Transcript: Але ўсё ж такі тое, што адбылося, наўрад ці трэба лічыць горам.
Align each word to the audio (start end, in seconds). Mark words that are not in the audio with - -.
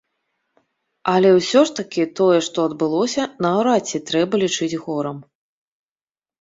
Але 1.13 1.29
ўсё 1.39 1.61
ж 1.71 1.75
такі 1.81 2.03
тое, 2.21 2.39
што 2.49 2.57
адбылося, 2.71 3.29
наўрад 3.49 3.81
ці 3.95 4.05
трэба 4.11 4.33
лічыць 4.47 4.73
горам. 4.85 5.17